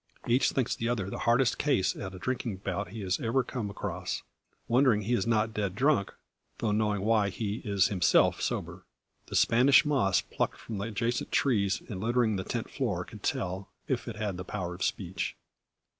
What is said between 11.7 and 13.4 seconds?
and littering the tent floor, could